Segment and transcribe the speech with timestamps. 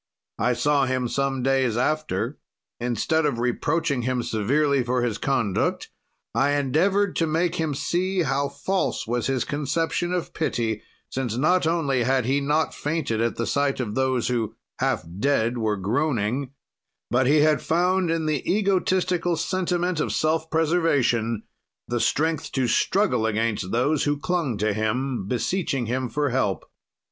[0.39, 2.39] "I saw him some days after;
[2.79, 5.91] instead of reproaching him severely for his conduct,
[6.33, 11.67] I endeavored to make him see how false was his conception of pity, since, not
[11.67, 16.49] only had he not fainted at the sight of those who, half dead, were groaning,
[17.11, 21.43] but he had found in the egotistical sentiment of self preservation
[21.87, 26.65] the strength to struggle against those who clung to him, beseeching him for help.